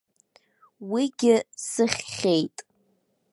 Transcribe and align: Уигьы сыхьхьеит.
Уигьы 0.91 1.35
сыхьхьеит. 1.69 2.57